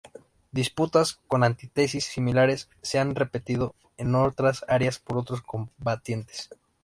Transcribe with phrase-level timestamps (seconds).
[0.51, 6.49] Disputas con antítesis similares, se han repetido en otras áreas por otros combatientes.